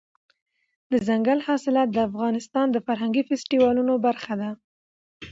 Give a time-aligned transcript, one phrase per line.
[0.91, 4.49] دځنګل حاصلات د افغانستان د فرهنګي فستیوالونو برخه ده.